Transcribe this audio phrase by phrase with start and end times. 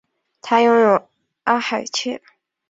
[0.41, 1.07] 它拥有
[1.43, 2.19] 阿海珐。